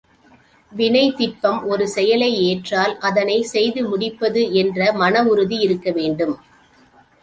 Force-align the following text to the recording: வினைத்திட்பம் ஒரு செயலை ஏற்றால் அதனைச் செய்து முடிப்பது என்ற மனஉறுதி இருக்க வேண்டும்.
வினைத்திட்பம் 0.71 1.59
ஒரு 1.65 1.85
செயலை 1.87 2.31
ஏற்றால் 2.47 2.95
அதனைச் 3.01 3.47
செய்து 3.47 3.83
முடிப்பது 3.89 4.43
என்ற 4.53 4.91
மனஉறுதி 4.93 5.59
இருக்க 5.59 5.89
வேண்டும். 5.91 6.35